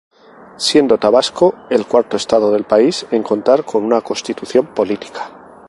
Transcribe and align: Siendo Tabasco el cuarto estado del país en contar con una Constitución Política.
Siendo 0.57 0.97
Tabasco 0.97 1.53
el 1.69 1.85
cuarto 1.85 2.17
estado 2.17 2.51
del 2.51 2.63
país 2.63 3.05
en 3.11 3.21
contar 3.21 3.63
con 3.63 3.83
una 3.83 4.01
Constitución 4.01 4.73
Política. 4.73 5.29